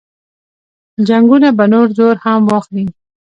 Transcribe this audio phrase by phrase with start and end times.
[1.07, 2.85] جنګونه به نور زور هم واخلي.